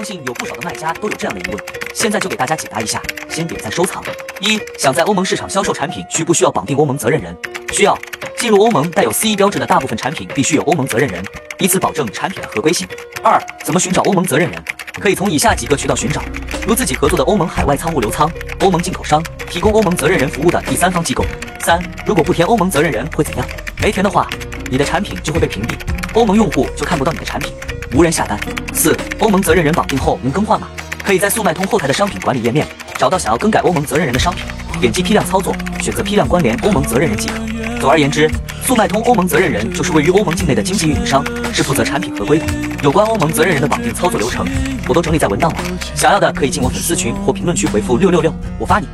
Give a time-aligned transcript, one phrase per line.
[0.00, 1.62] 相信有不少的卖家都有这样的疑问，
[1.92, 3.02] 现在就给大家解答一下。
[3.28, 4.02] 先点赞收藏。
[4.40, 7.36] 一、想在欧盟市场销售产品，需不需要绑定欧盟责任人？
[7.70, 7.94] 需要。
[8.34, 11.22] 进入欧盟带有 CE 标志的大部分产品必须有欧盟责任人，
[11.58, 12.88] 以此保证产品的合规性。
[13.22, 14.64] 二、怎么寻找欧盟责任人？
[14.98, 16.22] 可以从以下几个渠道寻找，
[16.66, 21.26] 如自己合作的欧盟海外仓物流仓、欧盟进口商、提供欧盟责任人服务的第三方机构。
[21.60, 23.46] 三、如果不填欧盟责任人会怎样？
[23.82, 24.26] 没填的话，
[24.70, 25.74] 你的产品就会被屏蔽，
[26.14, 27.52] 欧盟用户就看不到你的产品，
[27.94, 28.38] 无人下单。
[28.72, 30.68] 四、欧盟责任人绑定后能更换吗？
[31.02, 34.44] 可以在速卖通后台的商品管理页面找到想要更改欧盟责任人的商品，
[34.80, 37.34] 点击批量操作，选择批量关联欧盟责任人即可。
[37.80, 38.30] 总而言之，
[38.62, 42.44] 速卖通欧盟责任人就是位于欧盟境内的经纪运营商，是负责产品合规的。
[42.82, 44.46] 有关欧盟责任人的绑定操作流程，
[44.86, 45.58] 我都整理在文档了，
[45.94, 48.86] 想要的可以进我粉丝群或评论区回复六六六，我发你。